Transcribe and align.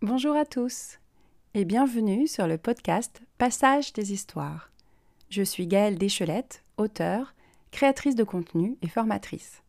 Bonjour 0.00 0.36
à 0.36 0.44
tous 0.44 0.98
et 1.54 1.64
bienvenue 1.64 2.26
sur 2.28 2.46
le 2.46 2.58
podcast 2.58 3.20
Passage 3.38 3.92
des 3.92 4.12
histoires. 4.12 4.70
Je 5.30 5.42
suis 5.42 5.66
Gaëlle 5.66 5.98
Deschelette, 5.98 6.62
auteure, 6.76 7.34
créatrice 7.72 8.14
de 8.14 8.24
contenu 8.24 8.76
et 8.82 8.88
formatrice. 8.88 9.62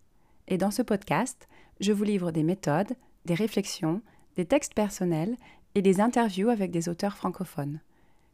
Et 0.48 0.58
dans 0.58 0.72
ce 0.72 0.82
podcast, 0.82 1.48
je 1.80 1.92
vous 1.92 2.04
livre 2.04 2.32
des 2.32 2.44
méthodes, 2.44 2.94
des 3.26 3.34
réflexions, 3.34 4.02
des 4.36 4.46
textes 4.46 4.74
personnels 4.74 5.36
et 5.76 5.82
des 5.82 6.02
interviews 6.02 6.50
avec 6.50 6.72
des 6.72 6.90
auteurs 6.90 7.18
francophones. 7.18 7.80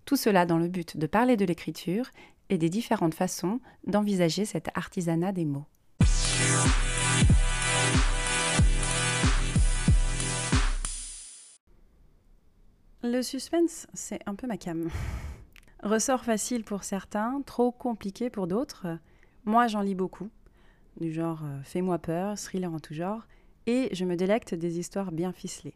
Tout 0.05 0.17
cela 0.17 0.45
dans 0.45 0.59
le 0.59 0.67
but 0.67 0.97
de 0.97 1.07
parler 1.07 1.35
de 1.37 1.45
l'écriture 1.45 2.11
et 2.49 2.57
des 2.57 2.69
différentes 2.69 3.13
façons 3.13 3.59
d'envisager 3.87 4.45
cet 4.45 4.69
artisanat 4.75 5.31
des 5.31 5.45
mots. 5.45 5.65
Le 13.03 13.21
suspense, 13.21 13.85
c'est 13.93 14.19
un 14.25 14.33
peu 14.33 14.47
ma 14.47 14.57
cam. 14.57 14.89
Ressort 15.83 16.25
facile 16.25 16.63
pour 16.63 16.83
certains, 16.83 17.41
trop 17.45 17.71
compliqué 17.71 18.31
pour 18.31 18.47
d'autres. 18.47 18.87
Moi, 19.43 19.67
j'en 19.67 19.81
lis 19.81 19.93
beaucoup, 19.93 20.29
du 20.99 21.13
genre 21.13 21.41
euh, 21.43 21.61
Fais-moi 21.63 21.99
peur, 21.99 22.35
thriller 22.39 22.73
en 22.73 22.79
tout 22.79 22.95
genre, 22.95 23.27
et 23.67 23.89
je 23.93 24.05
me 24.05 24.15
délecte 24.15 24.55
des 24.55 24.79
histoires 24.79 25.11
bien 25.11 25.31
ficelées. 25.31 25.75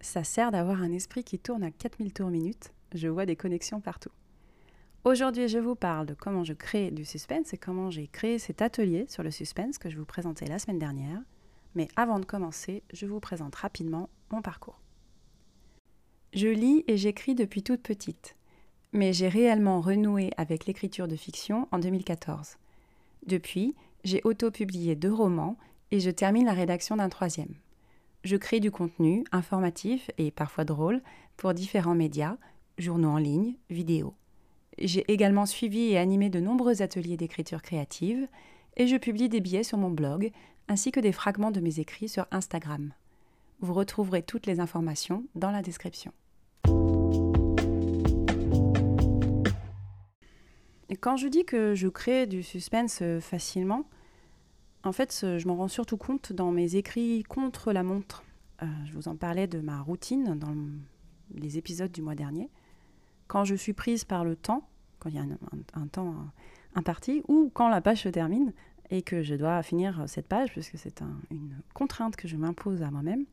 Ça 0.00 0.24
sert 0.24 0.50
d'avoir 0.50 0.82
un 0.82 0.92
esprit 0.92 1.24
qui 1.24 1.38
tourne 1.38 1.62
à 1.62 1.70
4000 1.70 2.12
tours 2.14 2.30
minute, 2.30 2.72
je 2.94 3.08
vois 3.08 3.26
des 3.26 3.36
connexions 3.36 3.80
partout. 3.80 4.10
Aujourd'hui, 5.04 5.48
je 5.48 5.58
vous 5.58 5.74
parle 5.74 6.06
de 6.06 6.14
comment 6.14 6.44
je 6.44 6.52
crée 6.52 6.92
du 6.92 7.04
suspense 7.04 7.52
et 7.52 7.58
comment 7.58 7.90
j'ai 7.90 8.06
créé 8.06 8.38
cet 8.38 8.62
atelier 8.62 9.06
sur 9.08 9.24
le 9.24 9.32
suspense 9.32 9.76
que 9.76 9.90
je 9.90 9.98
vous 9.98 10.04
présentais 10.04 10.46
la 10.46 10.60
semaine 10.60 10.78
dernière. 10.78 11.20
Mais 11.74 11.88
avant 11.96 12.20
de 12.20 12.24
commencer, 12.24 12.84
je 12.92 13.06
vous 13.06 13.18
présente 13.18 13.56
rapidement 13.56 14.10
mon 14.30 14.42
parcours. 14.42 14.80
Je 16.34 16.46
lis 16.46 16.84
et 16.86 16.96
j'écris 16.96 17.34
depuis 17.34 17.64
toute 17.64 17.82
petite, 17.82 18.36
mais 18.92 19.12
j'ai 19.12 19.28
réellement 19.28 19.80
renoué 19.80 20.30
avec 20.36 20.66
l'écriture 20.66 21.08
de 21.08 21.16
fiction 21.16 21.66
en 21.72 21.80
2014. 21.80 22.56
Depuis, 23.26 23.74
j'ai 24.04 24.20
auto-publié 24.22 24.94
deux 24.94 25.12
romans 25.12 25.58
et 25.90 25.98
je 25.98 26.10
termine 26.10 26.46
la 26.46 26.52
rédaction 26.52 26.94
d'un 26.94 27.08
troisième. 27.08 27.56
Je 28.22 28.36
crée 28.36 28.60
du 28.60 28.70
contenu 28.70 29.24
informatif 29.32 30.12
et 30.16 30.30
parfois 30.30 30.64
drôle 30.64 31.02
pour 31.36 31.54
différents 31.54 31.96
médias, 31.96 32.36
journaux 32.78 33.10
en 33.10 33.18
ligne, 33.18 33.56
vidéos. 33.68 34.14
J'ai 34.78 35.10
également 35.12 35.46
suivi 35.46 35.90
et 35.90 35.98
animé 35.98 36.30
de 36.30 36.40
nombreux 36.40 36.82
ateliers 36.82 37.16
d'écriture 37.16 37.62
créative 37.62 38.26
et 38.76 38.86
je 38.86 38.96
publie 38.96 39.28
des 39.28 39.40
billets 39.40 39.64
sur 39.64 39.78
mon 39.78 39.90
blog 39.90 40.30
ainsi 40.68 40.92
que 40.92 41.00
des 41.00 41.12
fragments 41.12 41.50
de 41.50 41.60
mes 41.60 41.80
écrits 41.80 42.08
sur 42.08 42.26
Instagram. 42.30 42.92
Vous 43.60 43.74
retrouverez 43.74 44.22
toutes 44.22 44.46
les 44.46 44.60
informations 44.60 45.24
dans 45.34 45.50
la 45.50 45.62
description. 45.62 46.12
quand 51.02 51.16
je 51.16 51.26
dis 51.26 51.44
que 51.44 51.74
je 51.74 51.88
crée 51.88 52.26
du 52.26 52.42
suspense 52.42 53.00
euh, 53.02 53.20
facilement, 53.20 53.84
en 54.84 54.92
fait, 54.92 55.24
je 55.38 55.46
m'en 55.48 55.56
rends 55.56 55.68
surtout 55.68 55.96
compte 55.96 56.32
dans 56.32 56.50
mes 56.50 56.76
écrits 56.76 57.24
contre 57.24 57.72
la 57.72 57.82
montre. 57.82 58.24
Euh, 58.62 58.66
je 58.86 58.92
vous 58.94 59.08
en 59.08 59.16
parlais 59.16 59.46
de 59.46 59.60
ma 59.60 59.80
routine 59.80 60.38
dans 60.38 60.54
les 61.34 61.58
épisodes 61.58 61.90
du 61.90 62.02
mois 62.02 62.14
dernier. 62.14 62.48
Quand 63.32 63.46
je 63.46 63.54
suis 63.54 63.72
prise 63.72 64.04
par 64.04 64.26
le 64.26 64.36
temps, 64.36 64.68
quand 64.98 65.08
il 65.08 65.14
y 65.14 65.18
a 65.18 65.22
un, 65.72 65.86
temps 65.86 66.14
imparti, 66.74 67.22
ou 67.28 67.50
quand 67.54 67.70
la 67.70 67.80
page 67.80 68.02
se 68.02 68.10
termine 68.10 68.52
et 68.90 69.00
que 69.00 69.22
je 69.22 69.34
dois 69.34 69.62
finir 69.62 70.04
cette 70.06 70.28
page, 70.28 70.50
puisque 70.50 70.76
c'est 70.76 71.00
une 71.30 71.56
contrainte 71.72 72.14
que 72.14 72.28
je 72.28 72.36
m'impose 72.36 72.82
à 72.82 72.90
moi-même, 72.90 73.24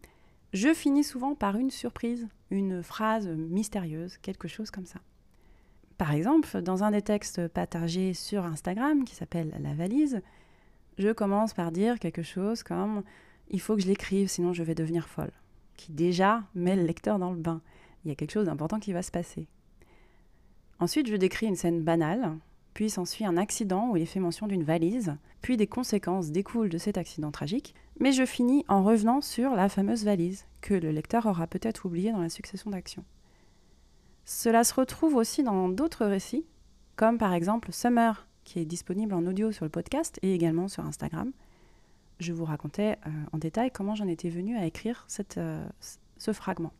je 0.54 0.74
finis 0.74 1.04
souvent 1.04 1.36
par 1.36 1.58
une 1.58 1.70
surprise, 1.70 2.30
une 2.50 2.82
phrase 2.82 3.28
mystérieuse, 3.28 4.16
quelque 4.20 4.48
chose 4.48 4.72
comme 4.72 4.86
ça. 4.86 5.02
Par 5.98 6.14
exemple, 6.14 6.62
dans 6.62 6.86
un 6.86 6.92
des 6.92 7.02
textes 7.02 7.50
partagés 7.50 8.14
sur 8.14 8.46
Instagram 8.46 9.04
qui 9.04 9.16
s'appelle 9.16 9.54
La 9.62 9.74
valise, 9.74 10.22
je 10.98 11.12
commence 11.12 11.54
par 11.54 11.74
dire 11.74 12.00
quelque 12.00 12.24
chose 12.24 12.64
comme 12.64 13.04
Il 13.50 13.60
faut 13.60 13.76
que 13.76 13.82
je 13.82 13.88
l'écrive, 13.88 14.30
sinon 14.30 14.54
je 14.54 14.64
vais 14.64 14.76
devenir 14.76 15.10
folle, 15.10 15.34
qui 15.76 15.92
déjà 15.92 16.46
met 16.56 16.78
le 16.78 16.84
lecteur 16.84 17.20
dans 17.20 17.32
le 17.32 17.42
bain. 17.42 17.60
Il 18.06 18.08
y 18.08 18.12
a 18.14 18.16
quelque 18.16 18.32
chose 18.32 18.46
d'important 18.46 18.80
qui 18.80 18.94
va 18.94 19.02
se 19.02 19.12
passer. 19.12 19.50
Ensuite, 20.80 21.08
je 21.08 21.16
décris 21.16 21.48
une 21.48 21.56
scène 21.56 21.82
banale, 21.82 22.38
puis 22.74 22.90
s'ensuit 22.90 23.26
un 23.26 23.38
accident 23.38 23.90
où 23.90 23.98
il 23.98 24.04
est 24.04 24.06
fait 24.06 24.20
mention 24.20 24.48
d'une 24.48 24.64
valise, 24.64 25.16
puis 25.42 25.58
des 25.58 25.68
conséquences 25.68 26.32
découlent 26.32 26.70
de 26.70 26.78
cet 26.78 26.98
accident 26.98 27.32
tragique, 27.32 27.76
mais 28.00 28.12
je 28.12 28.26
finis 28.26 28.64
en 28.68 28.84
revenant 28.84 29.22
sur 29.22 29.56
la 29.56 29.68
fameuse 29.70 30.06
valise, 30.06 30.46
que 30.62 30.74
le 30.74 30.92
lecteur 30.92 31.26
aura 31.26 31.48
peut-être 31.48 31.86
oubliée 31.86 32.12
dans 32.12 32.22
la 32.22 32.30
succession 32.30 32.72
d'actions. 32.72 33.04
Cela 34.26 34.64
se 34.64 34.74
retrouve 34.74 35.16
aussi 35.16 35.44
dans 35.44 35.70
d'autres 35.70 36.06
récits, 36.06 36.46
comme 36.96 37.18
par 37.18 37.34
exemple 37.34 37.72
Summer, 37.74 38.28
qui 38.44 38.60
est 38.60 38.66
disponible 38.66 39.14
en 39.14 39.26
audio 39.26 39.52
sur 39.52 39.66
le 39.66 39.72
podcast 39.72 40.20
et 40.22 40.34
également 40.34 40.68
sur 40.68 40.86
Instagram. 40.86 41.32
Je 42.20 42.34
vous 42.34 42.46
racontais 42.46 42.98
euh, 43.06 43.10
en 43.32 43.38
détail 43.38 43.72
comment 43.72 43.96
j'en 43.96 44.08
étais 44.08 44.30
venue 44.30 44.58
à 44.58 44.66
écrire 44.66 45.08
euh, 45.38 45.68
ce 46.18 46.34
fragment. 46.34 46.74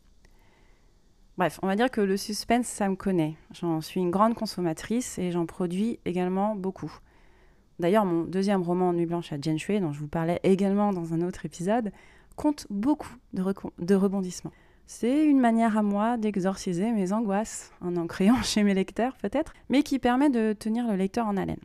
Bref, 1.40 1.58
on 1.64 1.68
va 1.68 1.78
dire 1.78 1.90
que 1.90 2.02
le 2.02 2.18
suspense, 2.18 2.68
ça 2.68 2.90
me 2.90 2.98
connaît. 2.98 3.38
J'en 3.54 3.80
suis 3.80 4.02
une 4.02 4.12
grande 4.12 4.34
consommatrice 4.34 5.18
et 5.18 5.32
j'en 5.32 5.46
produis 5.46 5.98
également 6.04 6.54
beaucoup. 6.54 6.92
D'ailleurs, 7.80 8.04
mon 8.04 8.24
deuxième 8.26 8.62
roman, 8.62 8.92
Nuit 8.92 9.06
blanche 9.06 9.32
à 9.32 9.38
Shui, 9.56 9.80
dont 9.80 9.94
je 9.94 10.02
vous 10.02 10.10
parlais 10.10 10.42
également 10.44 10.92
dans 10.92 11.14
un 11.14 11.22
autre 11.22 11.46
épisode, 11.46 11.94
compte 12.36 12.68
beaucoup 12.70 13.16
de 13.32 13.96
rebondissements. 13.96 14.52
C'est 14.86 15.24
une 15.24 15.40
manière 15.40 15.78
à 15.78 15.82
moi 15.82 16.18
d'exorciser 16.18 16.92
mes 16.92 17.14
angoisses, 17.14 17.72
en 17.80 17.96
en 17.96 18.06
créant 18.06 18.36
chez 18.44 18.64
mes 18.64 18.74
lecteurs 18.74 19.16
peut-être, 19.16 19.54
mais 19.70 19.82
qui 19.82 19.98
permet 19.98 20.30
de 20.30 20.52
tenir 20.52 20.90
le 20.90 20.98
lecteur 20.98 21.26
en 21.26 21.38
haleine. 21.38 21.64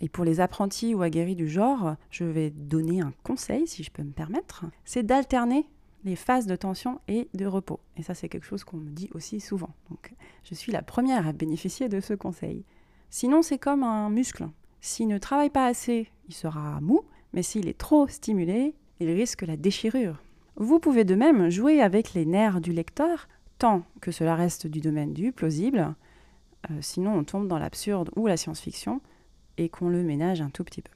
Et 0.00 0.08
pour 0.08 0.24
les 0.24 0.38
apprentis 0.38 0.94
ou 0.94 1.02
aguerris 1.02 1.34
du 1.34 1.48
genre, 1.48 1.96
je 2.10 2.22
vais 2.22 2.50
donner 2.50 3.00
un 3.00 3.12
conseil, 3.24 3.66
si 3.66 3.82
je 3.82 3.90
peux 3.90 4.04
me 4.04 4.12
permettre, 4.12 4.64
c'est 4.84 5.02
d'alterner 5.02 5.66
les 6.06 6.16
phases 6.16 6.46
de 6.46 6.56
tension 6.56 7.00
et 7.08 7.28
de 7.34 7.44
repos. 7.44 7.80
Et 7.96 8.02
ça, 8.02 8.14
c'est 8.14 8.28
quelque 8.28 8.46
chose 8.46 8.64
qu'on 8.64 8.78
me 8.78 8.90
dit 8.90 9.10
aussi 9.12 9.40
souvent. 9.40 9.74
Donc, 9.90 10.14
je 10.44 10.54
suis 10.54 10.72
la 10.72 10.80
première 10.80 11.26
à 11.26 11.32
bénéficier 11.32 11.88
de 11.88 12.00
ce 12.00 12.14
conseil. 12.14 12.64
Sinon, 13.10 13.42
c'est 13.42 13.58
comme 13.58 13.82
un 13.82 14.08
muscle. 14.08 14.48
S'il 14.80 15.08
ne 15.08 15.18
travaille 15.18 15.50
pas 15.50 15.66
assez, 15.66 16.08
il 16.28 16.34
sera 16.34 16.80
mou, 16.80 17.02
mais 17.32 17.42
s'il 17.42 17.68
est 17.68 17.76
trop 17.76 18.06
stimulé, 18.06 18.74
il 19.00 19.10
risque 19.10 19.42
la 19.42 19.56
déchirure. 19.56 20.22
Vous 20.54 20.78
pouvez 20.78 21.04
de 21.04 21.16
même 21.16 21.50
jouer 21.50 21.82
avec 21.82 22.14
les 22.14 22.24
nerfs 22.24 22.60
du 22.60 22.72
lecteur, 22.72 23.28
tant 23.58 23.82
que 24.00 24.12
cela 24.12 24.36
reste 24.36 24.66
du 24.66 24.80
domaine 24.80 25.12
du 25.12 25.32
plausible, 25.32 25.94
euh, 26.70 26.78
sinon 26.80 27.14
on 27.14 27.24
tombe 27.24 27.48
dans 27.48 27.58
l'absurde 27.58 28.10
ou 28.16 28.26
la 28.26 28.36
science-fiction, 28.36 29.00
et 29.58 29.68
qu'on 29.68 29.88
le 29.88 30.02
ménage 30.02 30.40
un 30.40 30.50
tout 30.50 30.64
petit 30.64 30.82
peu. 30.82 30.92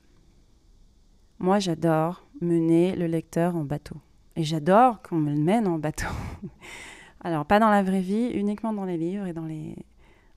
Moi 1.38 1.58
j'adore 1.58 2.26
mener 2.40 2.94
le 2.96 3.06
lecteur 3.06 3.56
en 3.56 3.64
bateau, 3.64 3.96
et 4.40 4.42
j'adore 4.42 5.02
qu'on 5.02 5.16
me 5.16 5.30
le 5.30 5.38
mène 5.38 5.68
en 5.68 5.78
bateau. 5.78 6.06
Alors 7.20 7.44
pas 7.44 7.58
dans 7.58 7.68
la 7.68 7.82
vraie 7.82 8.00
vie, 8.00 8.30
uniquement 8.32 8.72
dans 8.72 8.86
les 8.86 8.96
livres 8.96 9.26
et 9.26 9.34
dans 9.34 9.44
les... 9.44 9.76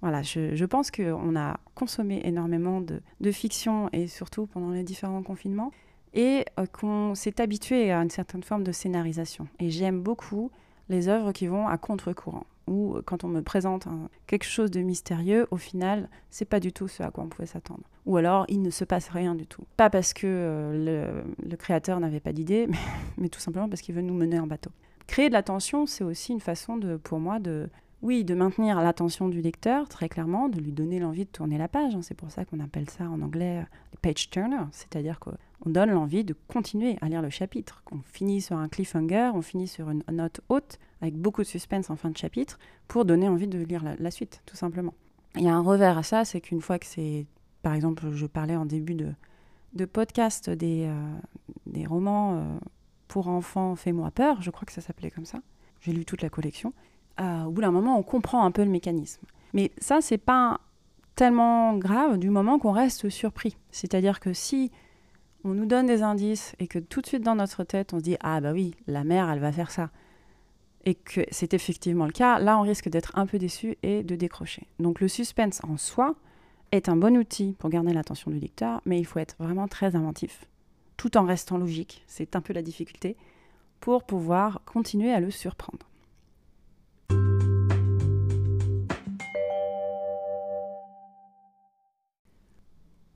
Voilà, 0.01 0.21
je, 0.21 0.65
pense 0.65 0.91
qu'on 0.91 1.37
a 1.37 1.57
consommé 1.73 2.21
énormément 2.25 2.81
de 2.81 3.31
fiction, 3.31 3.87
et 3.93 4.07
surtout 4.07 4.47
pendant 4.47 4.71
les 4.71 4.83
différents 4.83 5.23
confinements, 5.23 5.71
et 6.13 6.43
euh, 6.59 6.65
qu'on 6.65 7.15
s'est 7.15 7.39
habitué 7.39 7.93
à 7.93 8.01
une 8.01 8.09
certaine 8.09 8.43
forme 8.43 8.65
de 8.65 8.73
scénarisation. 8.73 9.47
Et 9.59 9.69
j'aime 9.69 10.01
beaucoup 10.01 10.51
les 10.89 11.07
œuvres 11.07 11.31
qui 11.31 11.47
vont 11.47 11.65
à 11.69 11.77
contre-courant, 11.77 12.43
où 12.67 12.95
euh, 12.95 13.01
quand 13.05 13.23
on 13.23 13.27
me 13.27 13.41
présente 13.41 13.87
quelque 14.27 14.45
chose 14.45 14.71
de 14.71 14.81
mystérieux, 14.81 15.47
au 15.51 15.57
final, 15.57 16.09
c'est 16.29 16.45
pas 16.45 16.59
du 16.59 16.71
tout 16.71 16.87
ce 16.87 17.03
à 17.03 17.11
quoi 17.11 17.23
on 17.23 17.27
pouvait 17.27 17.47
s'attendre. 17.47 17.83
Ou 18.05 18.17
alors, 18.17 18.45
il 18.49 18.61
ne 18.61 18.69
se 18.69 18.83
passe 18.83 19.09
rien 19.09 19.35
du 19.35 19.47
tout. 19.47 19.63
Pas 19.77 19.89
parce 19.89 20.13
que 20.13 20.27
euh, 20.27 21.23
le, 21.43 21.55
créateur 21.55 21.99
n'avait 21.99 22.19
pas 22.19 22.33
d'idée, 22.33 22.67
mais, 23.17 23.29
tout 23.29 23.39
simplement 23.39 23.69
parce 23.69 23.81
qu'il 23.81 23.95
veut 23.95 24.01
nous 24.01 24.13
mener 24.13 24.39
en 24.39 24.47
bateau. 24.47 24.71
Créer 25.07 25.27
de 25.27 25.33
la 25.33 25.43
tension, 25.43 25.85
c'est 25.85 26.03
aussi 26.03 26.31
une 26.31 26.39
façon 26.39 26.79
pour 27.03 27.19
moi 27.19 27.39
de, 27.39 27.69
oui, 28.03 28.23
de 28.23 28.35
maintenir 28.35 28.81
l'attention 28.81 29.29
du 29.29 29.41
lecteur, 29.41 29.87
très 29.89 30.09
clairement, 30.09 30.49
de 30.49 30.59
lui 30.59 30.73
donner 30.73 30.99
l'envie 30.99 31.23
de 31.25 31.29
tourner 31.29 31.57
la 31.57 31.67
page. 31.67 31.95
Hein. 31.95 32.01
C'est 32.01 32.13
pour 32.13 32.29
ça 32.29 32.45
qu'on 32.45 32.59
appelle 32.59 32.89
ça 32.89 33.05
en 33.05 33.21
anglais 33.21 33.65
page 34.01 34.29
turner, 34.29 34.65
c'est-à-dire 34.71 35.19
que 35.19 35.29
on 35.65 35.69
donne 35.69 35.91
l'envie 35.91 36.25
de 36.25 36.35
continuer 36.49 36.97
à 37.01 37.07
lire 37.07 37.21
le 37.21 37.29
chapitre. 37.29 37.81
On 37.91 37.99
finit 38.03 38.41
sur 38.41 38.57
un 38.57 38.67
cliffhanger, 38.67 39.31
on 39.33 39.41
finit 39.41 39.67
sur 39.67 39.89
une 39.89 40.03
note 40.11 40.41
haute, 40.49 40.77
avec 41.01 41.15
beaucoup 41.15 41.41
de 41.41 41.47
suspense 41.47 41.89
en 41.89 41.95
fin 41.95 42.09
de 42.09 42.17
chapitre, 42.17 42.59
pour 42.89 43.05
donner 43.05 43.29
envie 43.29 43.47
de 43.47 43.59
lire 43.59 43.83
la, 43.97 44.11
suite, 44.11 44.41
tout 44.45 44.57
simplement. 44.57 44.93
Il 45.35 45.43
y 45.43 45.47
a 45.47 45.55
un 45.55 45.61
revers 45.61 45.97
à 45.97 46.03
ça, 46.03 46.25
c'est 46.25 46.41
qu'une 46.41 46.59
fois 46.59 46.79
que 46.79 46.85
c'est, 46.85 47.25
par 47.61 47.73
exemple, 47.73 48.11
je 48.11 48.25
parlais 48.25 48.57
en 48.57 48.65
début 48.65 48.95
de, 48.95 49.85
podcast 49.85 50.49
des, 50.49 50.85
euh, 50.85 51.87
romans 51.87 52.35
euh, 52.35 52.59
pour 53.07 53.29
enfants 53.29 53.75
Fais-moi 53.77 54.11
peur, 54.11 54.41
je 54.41 54.51
crois 54.51 54.65
que 54.65 54.73
ça 54.73 54.81
s'appelait 54.81 55.11
comme 55.11 55.25
ça. 55.25 55.39
J'ai 55.79 55.93
lu 55.93 56.03
toute 56.03 56.21
la 56.21 56.29
collection. 56.29 56.73
Euh, 57.19 57.43
au 57.43 57.51
bout 57.51 57.61
d'un 57.61 57.71
moment, 57.71 57.97
on 57.97 58.03
comprend 58.03 58.45
un 58.45 58.51
peu 58.51 58.63
le 58.63 58.69
mécanisme. 58.69 59.21
Mais 59.53 59.71
ça, 59.77 60.01
c'est 60.01 60.17
pas 60.17 60.59
tellement 61.15 61.75
grave 61.77 62.17
du 62.17 62.29
moment 62.29 62.57
qu'on 62.59 62.71
reste 62.71 63.09
surpris. 63.09 63.57
C'est-à-dire 63.71 64.19
que 64.19 64.33
si 64.33 64.71
on 65.43 65.49
nous 65.49 65.65
donne 65.65 65.85
des 65.85 66.01
indices 66.01 66.55
et 66.59 66.67
que 66.67 66.79
tout 66.79 67.01
de 67.01 67.07
suite 67.07 67.23
dans 67.23 67.35
notre 67.35 67.63
tête 67.63 67.93
on 67.93 67.99
se 67.99 68.03
dit 68.03 68.17
ah 68.21 68.39
bah 68.39 68.53
oui 68.53 68.75
la 68.87 69.03
mère 69.03 69.29
elle 69.29 69.39
va 69.39 69.51
faire 69.51 69.71
ça 69.71 69.89
et 70.85 70.95
que 70.95 71.21
c'est 71.31 71.53
effectivement 71.53 72.05
le 72.05 72.11
cas, 72.11 72.39
là 72.39 72.57
on 72.57 72.61
risque 72.61 72.89
d'être 72.89 73.11
un 73.15 73.25
peu 73.25 73.39
déçu 73.39 73.77
et 73.83 74.03
de 74.03 74.15
décrocher. 74.15 74.67
Donc 74.79 74.99
le 74.99 75.07
suspense 75.07 75.61
en 75.63 75.77
soi 75.77 76.15
est 76.71 76.89
un 76.89 76.95
bon 76.95 77.15
outil 77.15 77.55
pour 77.59 77.69
garder 77.69 77.93
l'attention 77.93 78.31
du 78.31 78.39
lecteur, 78.39 78.81
mais 78.85 78.99
il 78.99 79.05
faut 79.05 79.19
être 79.19 79.35
vraiment 79.39 79.67
très 79.67 79.95
inventif, 79.95 80.45
tout 80.97 81.15
en 81.17 81.23
restant 81.23 81.57
logique, 81.57 82.03
c'est 82.07 82.35
un 82.35 82.41
peu 82.41 82.51
la 82.51 82.61
difficulté, 82.61 83.15
pour 83.79 84.03
pouvoir 84.03 84.61
continuer 84.65 85.13
à 85.13 85.19
le 85.19 85.31
surprendre. 85.31 85.87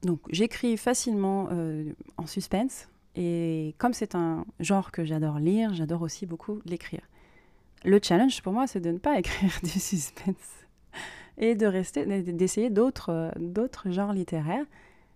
Donc 0.08 0.22
j'écris 0.30 0.78
facilement 0.78 1.50
euh, 1.52 1.92
en 2.16 2.26
suspense, 2.28 2.88
et 3.18 3.76
comme 3.78 3.94
c'est 3.94 4.16
un 4.16 4.46
genre 4.62 4.92
que 4.92 5.04
j'adore 5.04 5.38
lire, 5.38 5.74
j'adore 5.74 6.02
aussi 6.02 6.26
beaucoup 6.26 6.62
l'écrire. 6.66 7.02
Le 7.84 8.00
challenge 8.02 8.42
pour 8.42 8.54
moi, 8.54 8.68
c'est 8.68 8.80
de 8.80 8.92
ne 8.92 9.00
pas 9.00 9.20
écrire 9.20 9.52
du 9.62 9.70
suspense 9.70 10.66
et 11.38 11.56
de 11.56 11.68
rester, 11.68 12.06
d'essayer 12.22 12.70
d'autres, 12.70 13.32
d'autres 13.38 13.92
genres 13.92 14.14
littéraires. 14.14 14.66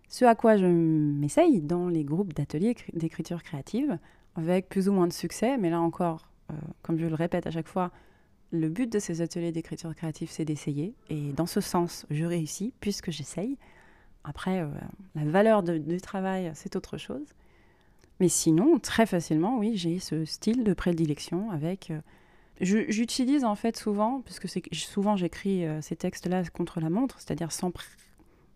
Ce 0.09 0.25
à 0.25 0.35
quoi 0.35 0.57
je 0.57 0.65
m'essaye 0.65 1.61
dans 1.61 1.87
les 1.87 2.03
groupes 2.03 2.33
d'ateliers 2.33 2.75
d'écriture 2.91 3.43
créative, 3.43 3.97
avec 4.35 4.67
plus 4.67 4.89
ou 4.89 4.91
moins 4.91 5.07
de 5.07 5.13
succès, 5.13 5.57
mais 5.57 5.69
là 5.69 5.79
encore, 5.79 6.27
euh, 6.51 6.55
comme 6.81 6.97
je 6.99 7.05
le 7.05 7.15
répète 7.15 7.47
à 7.47 7.51
chaque 7.51 7.69
fois, 7.69 7.91
le 8.51 8.67
but 8.67 8.91
de 8.91 8.99
ces 8.99 9.21
ateliers 9.21 9.53
d'écriture 9.53 9.95
créative, 9.95 10.29
c'est 10.29 10.43
d'essayer. 10.43 10.93
Et 11.09 11.31
dans 11.31 11.45
ce 11.45 11.61
sens, 11.61 12.05
je 12.09 12.25
réussis 12.25 12.73
puisque 12.81 13.09
j'essaye. 13.09 13.57
Après, 14.23 14.61
euh, 14.61 14.67
la 15.15 15.23
valeur 15.25 15.63
du 15.63 15.99
travail, 15.99 16.51
c'est 16.53 16.75
autre 16.75 16.97
chose. 16.97 17.25
Mais 18.19 18.29
sinon, 18.29 18.77
très 18.79 19.05
facilement, 19.05 19.57
oui, 19.57 19.75
j'ai 19.75 19.99
ce 19.99 20.25
style 20.25 20.63
de 20.63 20.73
prédilection 20.73 21.49
avec 21.51 21.91
euh, 21.91 21.99
J'utilise 22.59 23.43
en 23.43 23.55
fait 23.55 23.75
souvent, 23.75 24.21
parce 24.21 24.39
que 24.39 24.47
souvent 24.73 25.15
j'écris 25.15 25.65
euh, 25.65 25.81
ces 25.81 25.95
textes-là 25.95 26.43
contre 26.53 26.79
la 26.79 26.91
montre, 26.91 27.19
c'est-à-dire 27.19 27.51
sans, 27.51 27.71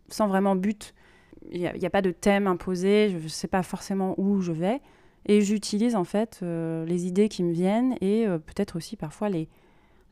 sans 0.10 0.28
vraiment 0.28 0.56
but. 0.56 0.94
Il 1.52 1.60
n'y 1.60 1.86
a, 1.86 1.90
pas 1.90 2.04
de 2.04 2.12
thème 2.12 2.46
imposé, 2.46 3.10
je 3.10 3.18
ne 3.18 3.28
sais 3.28 3.48
pas 3.48 3.64
forcément 3.64 4.14
où 4.20 4.42
je 4.42 4.52
vais. 4.52 4.80
Et 5.26 5.42
j'utilise 5.42 5.96
en 5.96 6.04
fait 6.04 6.42
les 6.42 7.06
idées 7.06 7.30
qui 7.30 7.44
me 7.44 7.52
viennent 7.52 7.96
et 8.02 8.26
peut-être 8.28 8.78
aussi 8.78 8.96
parfois 8.96 9.30
les, 9.30 9.48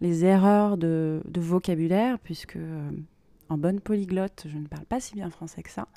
les 0.02 0.26
erreurs 0.26 0.78
de 0.78 1.22
vocabulaire, 1.36 2.20
puisque 2.20 2.58
en 3.54 3.58
bonne 3.58 3.80
polyglotte, 3.80 4.48
je 4.48 4.58
ne 4.58 4.68
parle 4.68 4.86
pas 4.86 5.00
si 5.00 5.16
bien 5.16 5.30
français 5.30 5.64
que 5.64 5.70
ça 5.70 5.88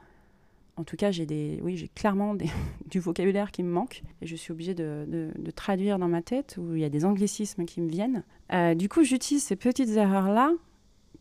en 0.79 0.85
tout 0.85 0.97
cas, 0.97 1.11
j'ai 1.11 1.25
des, 1.25 1.59
oui, 1.63 1.77
j'ai 1.77 1.89
clairement 1.89 2.35
du 2.87 3.01
vocabulaire 3.01 3.51
qui 3.51 3.63
me 3.63 3.71
manque 3.71 4.03
et 4.21 4.27
je 4.27 4.37
suis 4.37 4.53
obligée 4.53 4.75
de, 4.75 5.33
traduire 5.55 5.99
dans 5.99 6.09
ma 6.09 6.23
tête 6.23 6.57
où 6.59 6.75
il 6.75 6.81
y 6.81 6.85
a 6.85 6.91
des 6.91 7.05
anglicismes 7.05 7.65
qui 7.65 7.81
me 7.81 7.89
viennent. 7.89 8.23
Euh, 8.53 8.75
du 8.75 8.89
coup, 8.89 9.03
j'utilise 9.03 9.43
ces 9.43 9.57
petites 9.57 9.89
erreurs-là 9.91 10.53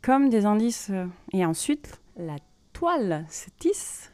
comme 0.01 0.29
des 0.29 0.45
indices 0.45 0.89
euh, 0.91 1.07
et 1.33 1.45
ensuite 1.45 2.01
la 2.17 2.35
toile 2.73 3.25
se 3.29 3.49
tisse 3.57 4.11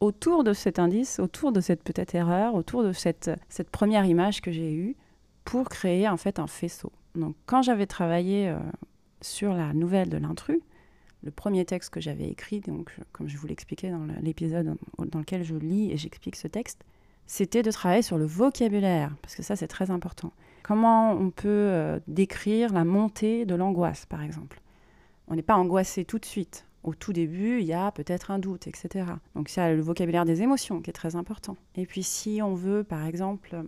autour 0.00 0.44
de 0.44 0.54
cet 0.54 0.78
indice, 0.78 1.20
autour 1.20 1.52
de 1.52 1.60
cette 1.60 1.82
peut-être 1.82 2.14
erreur, 2.14 2.54
autour 2.54 2.82
de 2.82 2.92
cette, 2.92 3.30
cette 3.50 3.68
première 3.68 4.06
image 4.06 4.40
que 4.40 4.50
j'ai 4.50 4.72
eue 4.72 4.96
pour 5.44 5.68
créer 5.68 6.08
en 6.08 6.16
fait 6.16 6.38
un 6.38 6.46
faisceau. 6.46 6.90
Donc, 7.14 7.36
quand 7.44 7.60
j'avais 7.60 7.86
travaillé 7.86 8.48
euh, 8.48 8.58
sur 9.20 9.52
la 9.52 9.74
nouvelle 9.74 10.08
de 10.08 10.16
l'intrus, 10.16 10.60
le 11.22 11.30
premier 11.30 11.64
texte 11.64 11.90
que 11.90 12.00
j'avais 12.00 12.28
écrit, 12.28 12.60
donc 12.60 12.90
comme 13.12 13.28
je 13.28 13.36
vous 13.36 13.46
l'expliquais 13.46 13.90
dans 13.90 14.06
l'épisode 14.22 14.76
dans 14.98 15.18
lequel 15.18 15.44
je 15.44 15.54
lis 15.54 15.90
et 15.92 15.96
j'explique 15.96 16.36
ce 16.36 16.48
texte, 16.48 16.84
c'était 17.26 17.62
de 17.62 17.70
travailler 17.70 18.02
sur 18.02 18.18
le 18.18 18.24
vocabulaire, 18.24 19.14
parce 19.22 19.36
que 19.36 19.42
ça 19.42 19.54
c'est 19.54 19.68
très 19.68 19.90
important. 19.90 20.32
Comment 20.62 21.12
on 21.12 21.30
peut 21.30 21.48
euh, 21.48 22.00
décrire 22.08 22.72
la 22.72 22.84
montée 22.84 23.44
de 23.44 23.54
l'angoisse, 23.54 24.06
par 24.06 24.22
exemple? 24.22 24.60
On 25.28 25.34
n'est 25.34 25.42
pas 25.42 25.56
angoissé 25.56 26.04
tout 26.04 26.18
de 26.18 26.24
suite. 26.24 26.66
Au 26.82 26.94
tout 26.94 27.12
début, 27.12 27.60
il 27.60 27.66
y 27.66 27.72
a 27.72 27.92
peut-être 27.92 28.30
un 28.30 28.38
doute, 28.38 28.66
etc. 28.66 29.04
Donc 29.34 29.54
il 29.54 29.58
y 29.58 29.62
a 29.62 29.72
le 29.72 29.82
vocabulaire 29.82 30.24
des 30.24 30.42
émotions 30.42 30.80
qui 30.80 30.90
est 30.90 30.94
très 30.94 31.14
important. 31.14 31.56
Et 31.76 31.86
puis 31.86 32.02
si 32.02 32.40
on 32.42 32.54
veut, 32.54 32.82
par 32.82 33.06
exemple, 33.06 33.62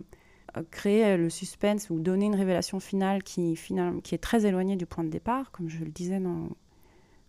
euh, 0.57 0.63
créer 0.71 1.15
le 1.15 1.29
suspense 1.29 1.89
ou 1.89 1.99
donner 1.99 2.25
une 2.25 2.35
révélation 2.35 2.79
finale 2.79 3.21
qui, 3.21 3.57
qui 4.03 4.15
est 4.15 4.21
très 4.21 4.45
éloignée 4.45 4.75
du 4.75 4.87
point 4.87 5.03
de 5.03 5.09
départ, 5.09 5.51
comme 5.51 5.69
je 5.69 5.83
le 5.83 5.91
disais 5.91 6.19
dans, 6.19 6.49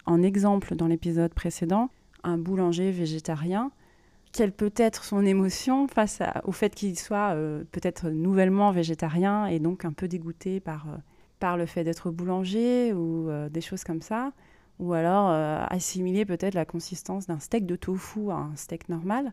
en 0.07 0.23
exemple 0.23 0.75
dans 0.77 0.87
l'épisode 0.87 1.33
précédent, 1.33 1.91
un 2.23 2.39
boulanger 2.39 2.91
végétarien, 2.91 3.71
quelle 4.35 4.53
peut 4.53 4.73
être 4.77 5.05
son 5.05 5.25
émotion 5.25 5.87
face 5.87 6.21
au 6.45 6.51
fait 6.51 6.75
qu'il 6.75 6.99
soit 6.99 7.35
euh, 7.35 7.63
peut-être 7.71 8.11
nouvellement 8.11 8.73
végétarien 8.73 9.47
et 9.47 9.61
donc 9.61 9.85
un 9.85 9.93
peu 9.93 10.09
dégoûté 10.09 10.59
par, 10.59 10.89
euh, 10.89 10.97
par 11.39 11.57
le 11.57 11.67
fait 11.67 11.85
d'être 11.85 12.11
boulanger 12.11 12.93
ou 12.93 13.31
euh, 13.31 13.49
des 13.49 13.61
choses 13.61 13.85
comme 13.85 14.03
ça, 14.03 14.33
ou 14.81 14.93
alors 14.93 15.29
assimiler 15.71 16.25
peut-être 16.25 16.55
la 16.55 16.65
consistance 16.65 17.29
d'un 17.29 17.39
steak 17.39 17.65
de 17.65 17.77
tofu 17.77 18.33
à 18.33 18.35
un 18.35 18.57
steak 18.57 18.89
normal 18.89 19.33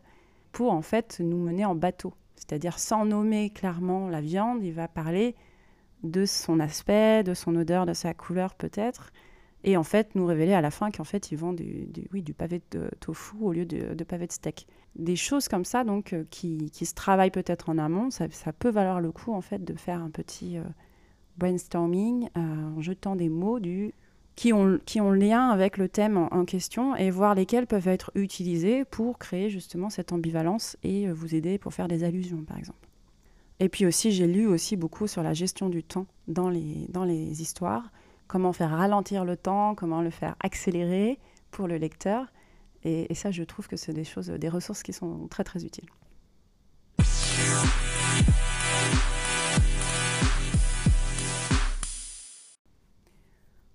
pour 0.52 0.70
en 0.70 0.82
fait 0.82 1.18
nous 1.18 1.36
mener 1.36 1.64
en 1.64 1.74
bateau. 1.74 2.14
C'est-à-dire 2.36 2.78
sans 2.78 3.04
nommer 3.04 3.50
clairement 3.50 4.08
la 4.08 4.20
viande, 4.20 4.62
il 4.62 4.72
va 4.72 4.86
parler 4.86 5.34
de 6.04 6.26
son 6.26 6.60
aspect, 6.60 7.24
de 7.24 7.34
son 7.34 7.56
odeur, 7.56 7.86
de 7.86 7.92
sa 7.92 8.14
couleur 8.14 8.54
peut-être, 8.54 9.12
et 9.64 9.76
en 9.76 9.82
fait 9.82 10.14
nous 10.14 10.26
révéler 10.26 10.52
à 10.52 10.60
la 10.60 10.70
fin 10.70 10.90
qu'en 10.90 11.04
fait 11.04 11.30
ils 11.30 11.38
vendent 11.38 11.56
du, 11.56 11.88
oui, 12.12 12.22
du 12.22 12.34
pavé 12.34 12.60
de 12.70 12.90
tofu 13.00 13.36
au 13.40 13.52
lieu 13.52 13.64
de, 13.64 14.04
pavé 14.04 14.26
de 14.26 14.32
steak. 14.32 14.66
Des 14.96 15.16
choses 15.16 15.48
comme 15.48 15.64
ça 15.64 15.84
donc 15.84 16.12
euh, 16.12 16.24
qui, 16.30 16.70
qui, 16.70 16.84
se 16.84 16.94
travaillent 16.94 17.30
peut-être 17.30 17.68
en 17.68 17.78
amont, 17.78 18.10
ça, 18.10 18.28
peut 18.52 18.70
valoir 18.70 19.00
le 19.00 19.12
coup 19.12 19.32
en 19.32 19.40
fait 19.40 19.64
de 19.64 19.74
faire 19.74 20.02
un 20.02 20.10
petit 20.10 20.58
euh, 20.58 20.64
brainstorming 21.38 22.28
euh, 22.36 22.76
en 22.76 22.80
jetant 22.80 23.16
des 23.16 23.28
mots 23.28 23.60
du, 23.60 23.94
qui, 24.36 24.52
ont, 24.52 24.78
qui 24.84 25.00
ont 25.00 25.12
lien 25.12 25.48
avec 25.48 25.78
le 25.78 25.88
thème 25.88 26.16
en, 26.18 26.44
question 26.44 26.94
et 26.96 27.10
voir 27.10 27.34
lesquels 27.34 27.66
peuvent 27.66 27.88
être 27.88 28.10
utilisés 28.14 28.84
pour 28.84 29.18
créer 29.18 29.48
justement 29.48 29.88
cette 29.88 30.12
ambivalence 30.12 30.76
et 30.82 31.10
vous 31.10 31.34
aider 31.34 31.58
pour 31.58 31.72
faire 31.72 31.88
des 31.88 32.04
allusions 32.04 32.42
par 32.42 32.58
exemple. 32.58 32.88
Et 33.60 33.68
puis 33.68 33.86
aussi 33.86 34.10
j'ai 34.10 34.26
lu 34.26 34.46
aussi 34.46 34.76
beaucoup 34.76 35.06
sur 35.06 35.22
la 35.22 35.32
gestion 35.34 35.70
du 35.70 35.84
temps 35.84 36.06
dans 36.26 36.50
les, 36.50 36.86
dans 36.88 37.04
les 37.04 37.40
histoires 37.40 37.90
comment 38.32 38.54
faire 38.54 38.70
ralentir 38.70 39.26
le 39.26 39.36
temps, 39.36 39.74
comment 39.74 40.00
le 40.00 40.08
faire 40.08 40.36
accélérer 40.40 41.18
pour 41.50 41.68
le 41.68 41.76
lecteur. 41.76 42.32
Et, 42.82 43.14
ça, 43.14 43.30
je 43.30 43.42
trouve 43.42 43.68
que 43.68 43.76
c'est 43.76 43.92
des 43.92 44.04
choses, 44.04 44.28
des 44.28 44.48
ressources 44.48 44.82
qui 44.82 44.94
sont 44.94 45.28
très 45.28 45.44
très 45.44 45.66
utiles. 45.66 45.84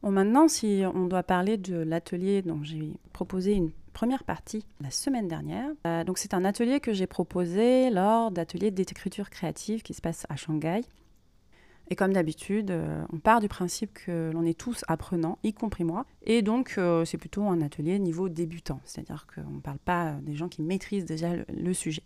Bon, 0.02 0.10
maintenant, 0.10 0.48
si 0.48 0.82
on 0.92 1.06
doit 1.06 1.22
parler 1.22 1.58
de 1.58 1.78
l'atelier 1.78 2.42
dont 2.42 2.64
j'ai 2.64 2.94
proposé 3.14 3.54
une 3.54 3.70
première 3.94 4.24
partie 4.24 4.66
la 4.82 4.90
semaine 4.90 5.28
dernière, 5.28 5.70
euh, 5.86 6.04
donc 6.04 6.18
c'est 6.18 6.34
un 6.34 6.44
atelier 6.44 6.80
que 6.80 6.94
j'ai 6.94 7.06
proposé 7.06 7.92
lors 7.92 8.32
d'ateliers 8.32 8.72
d'écriture 8.72 9.30
créative 9.30 9.84
qui 9.84 9.94
se 9.94 10.02
passe 10.02 10.26
à 10.30 10.36
Shanghai 10.36 10.82
et 11.90 11.96
comme 11.96 12.14
d'habitude, 12.14 12.72
euh, 12.72 13.04
on 13.14 13.18
part 13.18 13.40
du 13.40 13.48
principe 13.48 13.94
que 13.94 14.32
l'on 14.34 14.44
est 14.44 14.58
tous 14.58 14.84
apprenants, 14.88 15.38
y 15.44 15.54
compris 15.54 15.84
moi. 15.84 16.06
Et 16.26 16.42
donc, 16.42 16.76
euh, 16.78 17.06
c'est 17.06 17.18
plutôt 17.18 17.44
un 17.44 17.62
atelier 17.62 17.98
niveau 18.00 18.30
débutant, 18.30 18.82
c'est-à-dire 18.84 19.26
qu'on 19.34 19.56
ne 19.56 19.62
parle 19.62 19.80
pas 19.80 20.14
des 20.22 20.36
gens 20.36 20.50
qui 20.50 20.62
maîtrisent 20.62 21.06
déjà 21.06 21.30
le, 21.36 21.74
sujet. 21.74 22.04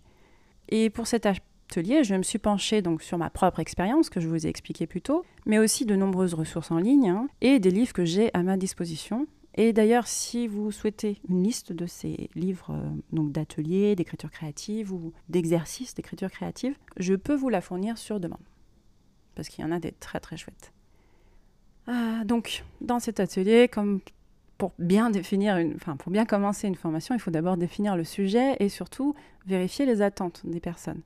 Et 0.69 0.89
pour 0.89 1.07
cet 1.07 1.25
atelier, 1.25 2.03
je 2.03 2.13
me 2.13 2.23
suis 2.23 2.39
penchée 2.39 2.81
donc 2.81 3.01
sur 3.01 3.17
ma 3.17 3.29
propre 3.29 3.59
expérience 3.59 4.09
que 4.09 4.19
je 4.19 4.27
vous 4.27 4.45
ai 4.45 4.49
expliqué 4.49 4.85
plus 4.85 5.01
tôt, 5.01 5.25
mais 5.45 5.57
aussi 5.57 5.85
de 5.85 5.95
nombreuses 5.95 6.33
ressources 6.33 6.71
en 6.71 6.77
ligne 6.77 7.09
hein, 7.09 7.27
et 7.41 7.59
des 7.59 7.71
livres 7.71 7.93
que 7.93 8.05
j'ai 8.05 8.29
à 8.33 8.43
ma 8.43 8.57
disposition. 8.57 9.27
Et 9.55 9.73
d'ailleurs, 9.73 10.07
si 10.07 10.47
vous 10.47 10.71
souhaitez 10.71 11.19
une 11.27 11.43
liste 11.43 11.73
de 11.73 11.85
ces 11.85 12.29
livres 12.35 12.71
euh, 12.71 13.29
d'ateliers, 13.29 13.95
d'écriture 13.95 14.31
créative 14.31 14.93
ou 14.93 15.11
d'exercices 15.27 15.93
d'écriture 15.93 16.29
créative, 16.29 16.75
je 16.97 17.15
peux 17.15 17.35
vous 17.35 17.49
la 17.49 17.61
fournir 17.61 17.97
sur 17.97 18.19
demande 18.19 18.39
parce 19.35 19.49
qu'il 19.49 19.63
y 19.63 19.67
en 19.67 19.71
a 19.71 19.79
des 19.79 19.91
très 19.91 20.19
très 20.19 20.37
chouettes. 20.37 20.71
Ah, 21.87 22.23
donc, 22.25 22.63
dans 22.79 22.99
cet 22.99 23.19
atelier, 23.19 23.67
comme 23.67 24.01
pour 24.57 24.73
bien 24.77 25.09
définir, 25.09 25.57
une, 25.57 25.73
enfin 25.75 25.95
pour 25.95 26.11
bien 26.11 26.25
commencer 26.25 26.67
une 26.67 26.75
formation, 26.75 27.15
il 27.15 27.19
faut 27.19 27.31
d'abord 27.31 27.57
définir 27.57 27.97
le 27.97 28.03
sujet 28.03 28.55
et 28.59 28.69
surtout 28.69 29.15
vérifier 29.47 29.85
les 29.85 30.01
attentes 30.01 30.41
des 30.43 30.59
personnes. 30.59 31.01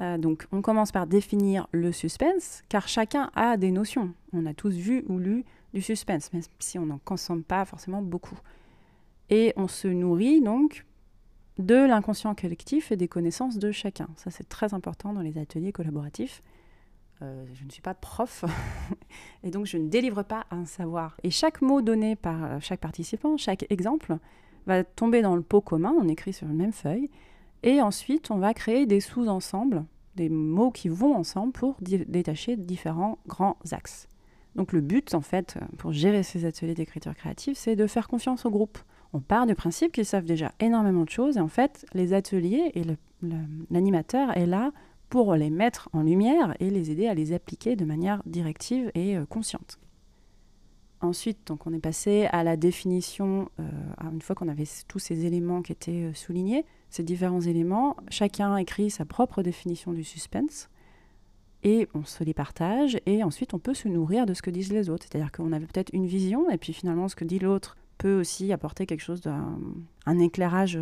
Euh, 0.00 0.18
donc, 0.18 0.46
on 0.52 0.62
commence 0.62 0.92
par 0.92 1.06
définir 1.06 1.68
le 1.72 1.92
suspense, 1.92 2.62
car 2.68 2.88
chacun 2.88 3.30
a 3.34 3.56
des 3.56 3.70
notions. 3.70 4.12
On 4.32 4.46
a 4.46 4.54
tous 4.54 4.74
vu 4.74 5.04
ou 5.08 5.18
lu 5.18 5.44
du 5.72 5.82
suspense, 5.82 6.32
même 6.32 6.42
si 6.58 6.78
on 6.78 6.86
n'en 6.86 6.98
consomme 6.98 7.42
pas 7.42 7.64
forcément 7.64 8.02
beaucoup. 8.02 8.38
Et 9.30 9.52
on 9.56 9.68
se 9.68 9.88
nourrit 9.88 10.40
donc 10.40 10.84
de 11.58 11.74
l'inconscient 11.74 12.34
collectif 12.34 12.92
et 12.92 12.96
des 12.96 13.08
connaissances 13.08 13.58
de 13.58 13.70
chacun. 13.72 14.08
Ça, 14.16 14.30
c'est 14.30 14.48
très 14.48 14.74
important 14.74 15.12
dans 15.12 15.20
les 15.20 15.38
ateliers 15.38 15.72
collaboratifs. 15.72 16.42
Euh, 17.24 17.44
je 17.54 17.64
ne 17.64 17.70
suis 17.70 17.82
pas 17.82 17.94
prof 17.94 18.44
et 19.42 19.50
donc 19.50 19.66
je 19.66 19.78
ne 19.78 19.88
délivre 19.88 20.22
pas 20.22 20.46
un 20.50 20.66
savoir. 20.66 21.16
Et 21.22 21.30
chaque 21.30 21.62
mot 21.62 21.80
donné 21.80 22.16
par 22.16 22.44
euh, 22.44 22.58
chaque 22.60 22.80
participant, 22.80 23.36
chaque 23.36 23.64
exemple, 23.70 24.18
va 24.66 24.84
tomber 24.84 25.22
dans 25.22 25.36
le 25.36 25.42
pot 25.42 25.60
commun, 25.60 25.94
on 25.98 26.08
écrit 26.08 26.32
sur 26.32 26.46
une 26.48 26.56
même 26.56 26.72
feuille, 26.72 27.10
et 27.62 27.80
ensuite 27.80 28.30
on 28.30 28.38
va 28.38 28.52
créer 28.52 28.86
des 28.86 29.00
sous-ensembles, 29.00 29.84
des 30.16 30.28
mots 30.28 30.70
qui 30.70 30.88
vont 30.88 31.14
ensemble 31.14 31.52
pour 31.52 31.76
détacher 31.80 32.56
différents 32.56 33.18
grands 33.26 33.56
axes. 33.72 34.08
Donc 34.54 34.72
le 34.72 34.80
but, 34.80 35.14
en 35.14 35.20
fait, 35.20 35.58
pour 35.78 35.92
gérer 35.92 36.22
ces 36.22 36.44
ateliers 36.44 36.74
d'écriture 36.74 37.14
créative, 37.14 37.56
c'est 37.56 37.74
de 37.74 37.86
faire 37.86 38.06
confiance 38.06 38.46
au 38.46 38.50
groupe. 38.50 38.78
On 39.12 39.20
part 39.20 39.46
du 39.46 39.54
principe 39.54 39.92
qu'ils 39.92 40.06
savent 40.06 40.24
déjà 40.24 40.52
énormément 40.60 41.04
de 41.04 41.10
choses, 41.10 41.36
et 41.36 41.40
en 41.40 41.48
fait, 41.48 41.84
les 41.92 42.12
ateliers 42.12 42.70
et 42.74 42.84
l'animateur 43.70 44.36
est 44.36 44.46
là 44.46 44.72
pour 45.14 45.36
les 45.36 45.48
mettre 45.48 45.88
en 45.92 46.02
lumière 46.02 46.56
et 46.58 46.70
les 46.70 46.90
aider 46.90 47.06
à 47.06 47.14
les 47.14 47.32
appliquer 47.32 47.76
de 47.76 47.84
manière 47.84 48.20
directive 48.26 48.90
et 48.96 49.16
euh, 49.16 49.24
consciente. 49.24 49.78
Ensuite, 51.02 51.38
donc, 51.46 51.68
on 51.68 51.72
est 51.72 51.78
passé 51.78 52.26
à 52.32 52.42
la 52.42 52.56
définition, 52.56 53.48
euh, 53.60 53.62
une 54.12 54.20
fois 54.20 54.34
qu'on 54.34 54.48
avait 54.48 54.66
tous 54.88 54.98
ces 54.98 55.24
éléments 55.24 55.62
qui 55.62 55.70
étaient 55.70 56.10
euh, 56.10 56.14
soulignés, 56.14 56.64
ces 56.90 57.04
différents 57.04 57.42
éléments, 57.42 57.96
chacun 58.10 58.56
écrit 58.56 58.90
sa 58.90 59.04
propre 59.04 59.44
définition 59.44 59.92
du 59.92 60.02
suspense 60.02 60.68
et 61.62 61.86
on 61.94 62.04
se 62.04 62.24
les 62.24 62.34
partage 62.34 62.98
et 63.06 63.22
ensuite 63.22 63.54
on 63.54 63.60
peut 63.60 63.72
se 63.72 63.86
nourrir 63.86 64.26
de 64.26 64.34
ce 64.34 64.42
que 64.42 64.50
disent 64.50 64.72
les 64.72 64.90
autres. 64.90 65.06
C'est-à-dire 65.08 65.30
qu'on 65.30 65.52
avait 65.52 65.66
peut-être 65.66 65.92
une 65.92 66.06
vision 66.06 66.50
et 66.50 66.58
puis 66.58 66.72
finalement 66.72 67.06
ce 67.06 67.14
que 67.14 67.24
dit 67.24 67.38
l'autre 67.38 67.76
peut 67.98 68.18
aussi 68.18 68.52
apporter 68.52 68.84
quelque 68.84 69.04
chose 69.04 69.20
d'un 69.20 70.18
éclairage 70.18 70.76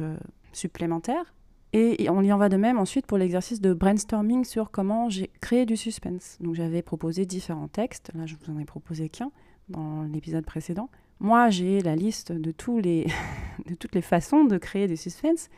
supplémentaire. 0.55 1.35
Et 1.75 2.11
on 2.11 2.23
y 2.23 2.31
en 2.31 2.37
va 2.37 2.51
de 2.51 2.59
même 2.59 2.79
ensuite 2.79 3.07
pour 3.07 3.17
l'exercice 3.17 3.61
de 3.61 3.73
brainstorming 3.73 4.45
sur 4.45 4.71
comment 4.71 5.09
j'ai 5.09 5.31
créé 5.41 5.65
du 5.65 5.79
suspense. 5.79 6.37
Donc 6.41 6.55
j'avais 6.55 6.83
proposé 6.83 7.25
différents 7.25 7.69
textes, 7.69 8.11
là 8.15 8.27
je 8.27 8.35
vous 8.37 8.53
en 8.53 8.59
ai 8.59 8.67
proposé 8.67 9.09
qu'un 9.09 9.31
dans 9.71 10.03
l'épisode 10.03 10.45
précédent. 10.45 10.91
Moi 11.19 11.49
j'ai 11.49 11.81
la 11.81 11.97
liste 11.97 12.31
de, 12.31 12.51
tous 12.51 12.79
les 12.79 13.07
de 13.67 13.75
toutes 13.75 13.95
les 13.95 14.03
façons 14.03 14.45
de 14.45 14.59
créer 14.59 14.87
du 14.87 14.99
suspense, 14.99 15.49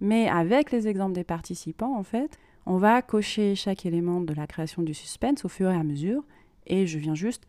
mais 0.00 0.28
avec 0.28 0.72
les 0.72 0.88
exemples 0.88 1.14
des 1.14 1.22
participants 1.22 1.96
en 1.96 2.02
fait, 2.02 2.40
on 2.66 2.76
va 2.76 3.00
cocher 3.00 3.54
chaque 3.54 3.86
élément 3.86 4.20
de 4.20 4.34
la 4.34 4.48
création 4.48 4.82
du 4.82 4.94
suspense 4.94 5.44
au 5.44 5.48
fur 5.48 5.70
et 5.70 5.76
à 5.76 5.84
mesure, 5.84 6.24
et 6.66 6.88
je 6.88 6.98
viens 6.98 7.14
juste 7.14 7.46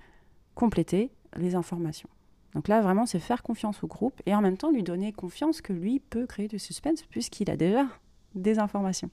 compléter 0.54 1.10
les 1.38 1.56
informations. 1.56 2.10
Donc 2.54 2.68
là, 2.68 2.82
vraiment, 2.82 3.08
c'est 3.08 3.20
faire 3.20 3.42
confiance 3.42 3.84
au 3.84 3.88
groupe 3.88 4.22
et 4.28 4.36
en 4.36 4.42
même 4.42 4.58
temps 4.58 4.72
lui 4.72 4.84
donner 4.84 5.12
confiance 5.12 5.62
que 5.62 5.74
lui 5.74 6.00
peut 6.00 6.28
créer 6.28 6.48
du 6.48 6.60
suspense 6.60 7.02
puisqu'il 7.04 7.50
a 7.50 7.58
déjà 7.58 7.88
des 8.36 8.60
informations. 8.60 9.10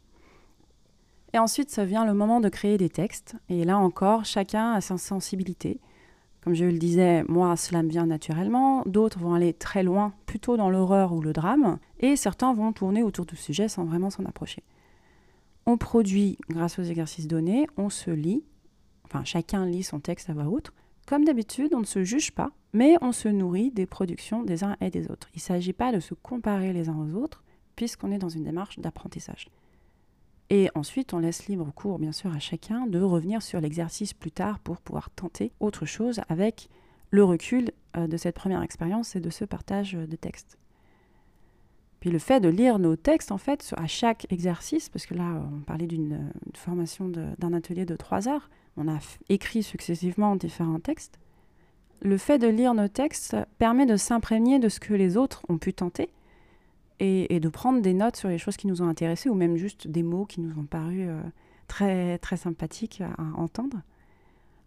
Et 1.33 1.39
ensuite, 1.39 1.71
ça 1.71 1.85
vient 1.85 2.05
le 2.05 2.15
moment 2.15 2.41
de 2.41 2.49
créer 2.49 2.77
des 2.77 2.89
textes. 2.89 3.37
Et 3.49 3.65
là 3.65 3.79
encore, 3.79 4.25
chacun 4.25 4.73
a 4.73 4.81
sa 4.81 4.99
sensibilité. 4.99 5.81
Comme 6.43 6.55
je 6.55 6.65
le 6.65 6.79
disais, 6.79 7.23
moi, 7.29 7.57
cela 7.57 7.83
me 7.83 7.89
vient 7.89 8.07
naturellement. 8.07 8.83
D'autres 8.87 9.19
vont 9.19 9.35
aller 9.35 9.53
très 9.53 9.83
loin, 9.83 10.15
plutôt 10.27 10.57
dans 10.57 10.71
l'horreur 10.71 11.13
ou 11.13 11.21
le 11.21 11.33
drame. 11.33 11.79
Et 12.01 12.17
certains 12.17 12.55
vont 12.55 12.73
tourner 12.73 13.03
autour 13.03 13.27
du 13.27 13.37
sujet 13.37 13.69
sans 13.69 13.85
vraiment 13.85 14.11
s'en 14.11 14.25
approcher. 14.25 14.63
On 15.67 15.77
produit 15.77 16.39
grâce 16.49 16.79
aux 16.79 16.83
exercices 16.83 17.29
donnés, 17.29 17.67
on 17.77 17.91
se 17.91 18.11
lit. 18.11 18.43
Enfin, 19.05 19.25
chacun 19.25 19.67
lit 19.67 19.83
son 19.83 20.01
texte 20.01 20.31
à 20.31 20.33
voix 20.33 20.49
haute. 20.49 20.73
Comme 21.07 21.25
d'habitude, 21.25 21.75
on 21.75 21.81
ne 21.81 21.85
se 21.85 22.03
juge 22.03 22.33
pas, 22.33 22.51
mais 22.73 22.97
on 23.03 23.13
se 23.13 23.29
nourrit 23.29 23.71
des 23.71 23.87
productions 23.87 24.43
des 24.43 24.65
uns 24.65 24.77
et 24.81 24.91
des 24.91 25.11
autres. 25.11 25.29
Il 25.35 25.39
ne 25.39 25.43
s'agit 25.43 25.73
pas 25.73 25.93
de 25.93 26.01
se 26.01 26.15
comparer 26.15 26.73
les 26.73 26.89
uns 26.89 26.97
aux 26.97 27.15
autres, 27.15 27.43
puisqu'on 27.81 28.13
est 28.13 28.19
dans 28.19 28.29
une 28.29 28.45
démarche 28.45 28.79
d'apprentissage. 28.79 29.49
Et 30.51 30.69
ensuite, 30.75 31.15
on 31.15 31.19
laisse 31.19 31.49
libre 31.49 31.73
cours, 31.75 31.99
bien 31.99 32.13
sûr, 32.13 32.31
à 32.31 32.39
chacun 32.39 32.87
de 32.87 33.01
revenir 33.01 33.41
sur 33.41 33.59
l'exercice 33.59 34.13
plus 34.13 34.31
tard 34.31 34.59
pour 34.59 34.83
pouvoir 34.83 35.09
tenter 35.09 35.51
autre 35.61 35.87
chose 35.87 36.21
avec 36.29 36.69
le 37.11 37.25
recul 37.25 37.71
euh, 37.97 38.07
de 38.07 38.19
cette 38.19 38.35
première 38.35 38.61
expérience 38.61 39.17
et 39.17 39.21
de 39.21 39.31
ce 39.31 39.47
partage 39.47 39.93
de 39.95 40.15
textes. 40.15 40.59
Puis 42.01 42.11
le 42.11 42.19
fait 42.19 42.41
de 42.41 42.51
lire 42.51 42.79
nos 42.79 42.97
textes, 42.97 43.33
en 43.33 43.39
fait, 43.39 43.75
à 43.79 43.87
chaque 43.87 44.31
exercice, 44.31 44.91
parce 44.91 45.07
que 45.07 45.15
là, 45.15 45.43
on 45.51 45.61
parlait 45.61 45.87
d'une 45.87 46.31
formation 46.53 47.09
d'un 47.09 47.53
atelier 47.55 47.87
de 47.87 47.97
trois 47.97 48.29
heures, 48.29 48.51
on 48.77 48.89
a 48.89 48.99
écrit 49.31 49.63
successivement 49.63 50.37
différents 50.37 50.81
textes. 50.81 51.19
Le 52.03 52.19
fait 52.19 52.39
de 52.39 52.47
lire 52.47 52.75
nos 52.75 52.89
textes 52.89 53.39
permet 53.57 53.87
de 53.87 53.97
s'imprégner 53.97 54.59
de 54.59 54.69
ce 54.69 54.81
que 54.81 54.93
les 54.93 55.17
autres 55.17 55.47
ont 55.49 55.57
pu 55.57 55.73
tenter 55.73 56.11
et, 57.01 57.41
de 57.41 57.49
prendre 57.49 57.81
des 57.81 57.95
notes 57.95 58.17
sur 58.17 58.29
les 58.29 58.39
choses 58.39 58.57
qui 58.57 58.67
nous 58.67 58.83
ont 58.83 58.89
intéressés 58.89 59.29
ou 59.31 59.35
même 59.35 59.57
juste 59.57 59.89
des 59.89 60.03
mots 60.03 60.27
qui 60.27 60.41
nous 60.41 60.57
ont 60.59 60.67
paru 60.67 61.09
euh, 61.09 61.21
très, 61.67 62.19
très 62.19 62.37
sympathiques 62.37 63.01
à, 63.01 63.41
entendre. 63.41 63.79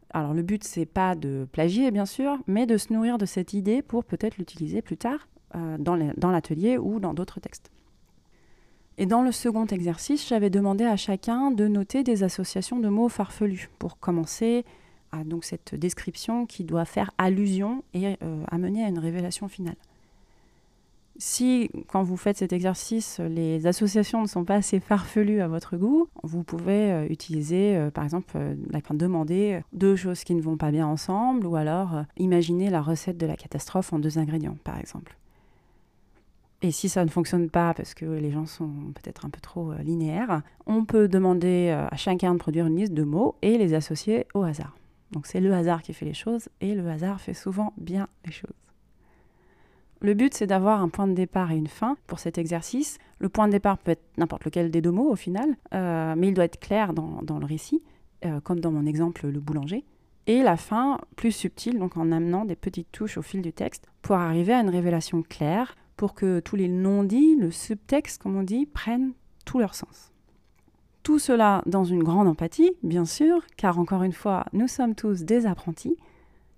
Alors 0.09 0.33
le 0.33 0.41
but, 0.41 0.63
c'est 0.63 0.85
pas 0.85 1.15
de 1.15 1.47
plagier, 1.51 1.91
bien 1.91 2.05
sûr, 2.05 2.37
mais 2.47 2.65
de 2.65 2.77
se 2.77 2.91
nourrir 2.91 3.17
de 3.17 3.25
cette 3.25 3.53
idée 3.53 3.81
pour 3.81 4.03
peut-être 4.03 4.37
l'utiliser 4.37 4.81
plus 4.81 4.97
tard 4.97 5.27
euh, 5.55 5.77
dans 5.77 6.31
l'atelier 6.31 6.77
ou 6.77 6.99
dans 6.99 7.13
d'autres 7.13 7.39
textes. 7.39 7.71
Et 8.97 9.05
dans 9.05 9.23
le 9.23 9.31
second 9.31 9.65
exercice, 9.65 10.27
j'avais 10.27 10.51
demandé 10.51 10.83
à 10.83 10.97
chacun 10.97 11.49
de 11.51 11.67
noter 11.67 12.03
des 12.03 12.23
associations 12.23 12.79
de 12.79 12.89
mots 12.89 13.09
farfelus 13.09 13.69
pour 13.79 13.99
commencer 13.99 14.65
à 15.11 15.23
donc 15.23 15.45
cette 15.45 15.73
description 15.75 16.45
qui 16.45 16.63
doit 16.63 16.85
faire 16.85 17.11
allusion 17.17 17.83
et 17.93 18.17
euh, 18.23 18.43
amener 18.51 18.83
à 18.83 18.89
une 18.89 18.99
révélation 18.99 19.47
finale 19.47 19.75
si, 21.17 21.70
quand 21.88 22.01
vous 22.01 22.17
faites 22.17 22.38
cet 22.38 22.53
exercice, 22.53 23.20
les 23.20 23.67
associations 23.67 24.22
ne 24.24 24.27
sont 24.27 24.46
pas 24.46 24.55
assez 24.55 24.79
farfelues 24.79 25.41
à 25.41 25.48
votre 25.48 25.77
goût, 25.77 26.08
vous 26.24 26.43
pouvez 26.43 26.91
euh, 26.91 27.08
utiliser, 27.08 27.75
euh, 27.77 27.91
par 27.91 28.03
exemple, 28.03 28.36
euh, 28.36 28.55
demander 28.93 29.62
deux 29.74 29.96
choses 29.96 30.24
qui 30.24 30.34
ne 30.34 30.41
vont 30.41 30.58
pas 30.58 30.72
bien 30.72 30.88
ensemble, 30.88 31.46
ou 31.46 31.55
alors 31.55 32.03
imaginer 32.17 32.70
la 32.70 32.82
recette 32.82 33.17
de 33.17 33.25
la 33.27 33.36
catastrophe 33.36 33.93
en 33.93 34.00
deux 34.00 34.17
ingrédients, 34.17 34.58
par 34.63 34.79
exemple. 34.79 35.15
Et 36.63 36.72
si 36.72 36.89
ça 36.89 37.03
ne 37.03 37.10
fonctionne 37.10 37.50
pas 37.50 37.74
parce 37.74 37.93
que 37.93 38.05
les 38.05 38.32
gens 38.32 38.46
sont 38.46 38.72
peut-être 38.96 39.25
un 39.25 39.29
peu 39.29 39.41
trop 39.41 39.74
linéaires, 39.84 40.41
on 40.65 40.86
peut 40.86 41.10
demander 41.10 41.72
à 41.72 41.96
chacun 41.98 42.34
de 42.34 42.39
produire 42.39 42.67
une 42.67 42.77
liste 42.77 42.93
de 42.93 43.03
mots 43.03 43.36
et 43.41 43.58
les 43.58 43.74
associer 43.74 44.27
au 44.34 44.43
hasard. 44.43 44.77
Donc 45.12 45.27
c'est 45.27 45.41
le 45.41 45.53
hasard 45.53 45.82
qui 45.82 45.93
fait 45.93 46.05
les 46.05 46.13
choses 46.13 46.48
et 46.62 46.74
le 46.74 46.88
hasard 46.89 47.20
fait 47.20 47.34
souvent 47.34 47.74
bien 47.77 48.08
les 48.25 48.32
choses. 48.32 48.53
Le 50.03 50.13
but, 50.15 50.33
c'est 50.33 50.48
d'avoir 50.48 50.81
un 50.81 50.89
point 50.89 51.07
de 51.07 51.13
départ 51.13 51.53
et 51.53 51.55
une 51.55 51.67
fin 51.67 51.95
pour 52.07 52.19
cet 52.19 52.38
exercice. 52.38 52.98
Le 53.19 53.29
point 53.29 53.48
de 53.48 53.53
départ 53.53 53.77
peut 53.77 53.91
être 53.91 54.03
n'importe 54.17 54.43
lequel 54.43 54.69
des 54.69 54.81
deux 54.81 54.91
mots 54.91 55.10
au 55.10 55.15
final, 55.15 55.55
euh, 55.74 56.13
mais 56.17 56.27
il 56.27 56.33
doit 56.33 56.43
être 56.43 56.60
clair 56.60 56.91
dans, 56.93 57.39
le 57.39 57.45
récit, 57.45 57.81
euh, 58.25 58.41
comme 58.41 58.60
dans 58.60 58.72
mon 58.72 58.86
exemple 58.86 59.25
le 59.27 59.39
boulanger. 59.39 59.86
Et 60.27 60.43
la 60.43 60.57
fin, 60.57 61.00
plus 61.15 61.31
subtile, 61.31 61.79
donc 61.79 61.95
en 61.95 62.12
amenant 62.12 62.43
des 62.43 62.57
petites 62.57 62.91
touches 62.91 63.17
au 63.17 63.22
fil 63.22 63.41
du 63.41 63.53
texte 63.53 63.88
pour 64.01 64.17
arriver 64.17 64.51
à 64.51 64.60
une 64.60 64.69
révélation 64.69 65.24
claire, 65.24 65.77
pour 65.95 66.15
que 66.15 66.41
tous 66.41 66.57
les 66.57 66.67
non-dits, 66.67 67.38
le 67.38 67.51
subtexte, 67.51 68.22
comme 68.22 68.36
on 68.36 68.43
dit, 68.43 68.65
prennent 68.65 69.13
tout 69.45 69.60
leur 69.60 69.74
sens. 69.74 70.12
Tout 71.03 71.19
cela 71.19 71.62
dans 71.65 71.86
une 71.86 72.03
grande 72.03 72.27
empathie, 72.27 72.74
bien 72.83 73.05
sûr, 73.05 73.45
car 73.55 73.79
encore 73.79 74.03
une 74.03 74.12
fois, 74.12 74.45
nous 74.51 74.67
sommes 74.67 74.95
tous 74.95 75.24
des 75.24 75.45
apprentis. 75.45 75.95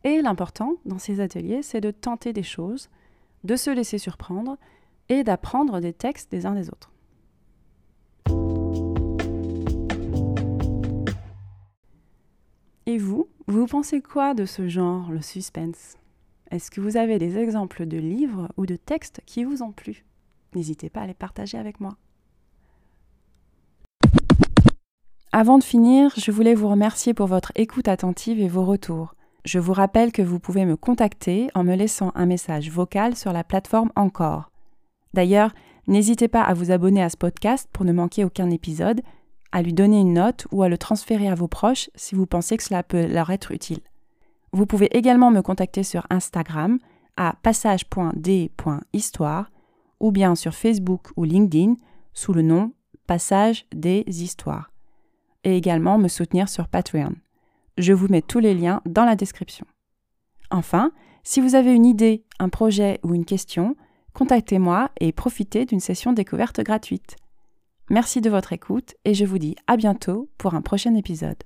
Et 0.03 0.23
l'important 0.23 0.77
dans 0.85 0.99
ces 0.99 1.19
ateliers, 1.19 1.61
c'est 1.61 1.81
de 1.81 1.91
tenter 1.91 2.33
des 2.33 2.43
choses, 2.43 2.89
de 3.45 3.55
se 3.55 3.69
laisser 3.69 3.97
surprendre 3.97 4.57
et 5.07 5.23
d'apprendre 5.23 5.79
des 5.79 5.93
textes 5.93 6.31
des 6.31 6.45
uns 6.45 6.55
des 6.55 6.69
autres. 6.69 6.91
Et 12.87 12.97
vous, 12.97 13.27
vous 13.47 13.65
pensez 13.65 14.01
quoi 14.01 14.33
de 14.33 14.45
ce 14.45 14.67
genre, 14.67 15.11
le 15.11 15.21
suspense? 15.21 15.95
Est-ce 16.51 16.69
que 16.69 16.81
vous 16.81 16.97
avez 16.97 17.17
des 17.17 17.37
exemples 17.37 17.85
de 17.85 17.97
livres 17.97 18.49
ou 18.57 18.65
de 18.65 18.75
textes 18.75 19.21
qui 19.25 19.43
vous 19.43 19.63
ont 19.63 19.71
plu? 19.71 20.05
N'hésitez 20.53 20.89
pas 20.89 21.01
à 21.01 21.07
les 21.07 21.13
partager 21.15 21.57
avec 21.57 21.79
moi. 21.79 21.97
Avant 25.31 25.57
de 25.57 25.63
finir, 25.63 26.13
je 26.15 26.31
voulais 26.31 26.55
vous 26.55 26.69
remercier 26.69 27.13
pour 27.13 27.27
votre 27.27 27.51
écoute 27.55 27.87
attentive 27.87 28.39
et 28.39 28.47
vos 28.47 28.63
retours. 28.63 29.15
Je 29.45 29.59
vous 29.59 29.73
rappelle 29.73 30.11
que 30.11 30.23
vous 30.23 30.39
pouvez 30.39 30.65
me 30.65 30.75
contacter 30.75 31.49
en 31.53 31.63
me 31.63 31.75
laissant 31.75 32.11
un 32.15 32.25
message 32.25 32.71
vocal 32.71 33.15
sur 33.15 33.31
la 33.31 33.43
plateforme 33.43 33.91
Encore. 33.95 34.49
D'ailleurs, 35.13 35.53
n'hésitez 35.87 36.27
pas 36.27 36.41
à 36.41 36.55
vous 36.55 36.71
abonner 36.71 37.03
à 37.03 37.09
ce 37.09 37.17
podcast 37.17 37.69
pour 37.71 37.85
ne 37.85 37.93
manquer 37.93 38.25
aucun 38.25 38.49
épisode, 38.49 39.03
à 39.51 39.61
lui 39.61 39.73
donner 39.73 39.99
une 39.99 40.13
note 40.13 40.47
ou 40.51 40.63
à 40.63 40.69
le 40.69 40.79
transférer 40.79 41.29
à 41.29 41.35
vos 41.35 41.47
proches 41.47 41.91
si 41.93 42.15
vous 42.15 42.25
pensez 42.25 42.57
que 42.57 42.63
cela 42.63 42.81
peut 42.81 43.05
leur 43.05 43.29
être 43.29 43.51
utile. 43.51 43.81
Vous 44.51 44.65
pouvez 44.65 44.87
également 44.97 45.29
me 45.29 45.43
contacter 45.43 45.83
sur 45.83 46.07
Instagram 46.09 46.79
à 47.15 47.35
passage.d.histoire 47.43 49.51
ou 49.99 50.11
bien 50.11 50.33
sur 50.33 50.55
Facebook 50.55 51.09
ou 51.17 51.23
LinkedIn 51.23 51.75
sous 52.13 52.33
le 52.33 52.41
nom 52.41 52.71
Passage 53.05 53.67
des 53.73 54.03
Histoires. 54.07 54.71
Et 55.43 55.55
également 55.55 55.99
me 55.99 56.07
soutenir 56.07 56.49
sur 56.49 56.67
Patreon. 56.67 57.13
Je 57.77 57.91
vous 57.91 58.07
mets 58.07 58.21
tous 58.21 58.39
les 58.39 58.53
liens 58.53 58.81
dans 58.85 59.03
la 59.03 59.15
description. 59.17 59.65
Enfin, 60.49 60.91
si 61.23 61.41
vous 61.41 61.55
avez 61.55 61.73
une 61.73 61.85
idée, 61.85 62.23
un 62.39 62.47
projet 62.47 62.99
ou 63.03 63.13
une 63.13 63.25
question, 63.25 63.75
contactez-moi 64.13 64.91
et 65.01 65.11
profitez 65.11 65.65
d'une 65.65 65.81
session 65.81 66.13
découverte 66.13 66.61
gratuite. 66.61 67.17
Merci 67.89 68.21
de 68.21 68.29
votre 68.29 68.53
écoute 68.53 68.95
et 69.03 69.13
je 69.13 69.25
vous 69.25 69.39
dis 69.39 69.55
à 69.67 69.75
bientôt 69.75 70.29
pour 70.37 70.53
un 70.53 70.61
prochain 70.61 70.95
épisode. 70.95 71.43